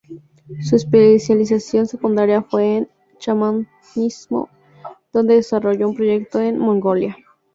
[0.63, 4.49] Su especialización secundaria fue en chamanismo,
[5.13, 7.15] donde desarrolló un proyecto en Mongolia.